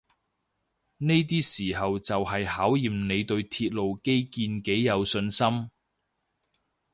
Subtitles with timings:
[0.97, 5.69] 呢啲時候就係考驗你對鐵路基建幾有信心